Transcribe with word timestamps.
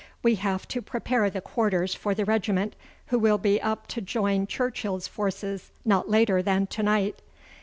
We 0.23 0.33
have 0.33 0.67
to 0.69 0.81
prepare 0.81 1.29
the 1.29 1.41
quarters 1.41 1.93
for 1.93 2.15
the 2.15 2.25
regiment, 2.25 2.75
who 3.09 3.19
will 3.19 3.37
be 3.37 3.61
up 3.61 3.85
to 3.89 4.01
join 4.01 4.47
Churchill's 4.47 5.07
forces 5.07 5.71
not 5.85 6.09
later 6.09 6.41
than 6.41 6.65
to 6.65 6.81
night. 6.81 7.21